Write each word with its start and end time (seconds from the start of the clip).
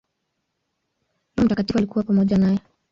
Roho 1.35 1.45
Mtakatifu 1.45 1.77
alikuwa 1.77 2.03
pamoja 2.03 2.37
naye. 2.37 2.59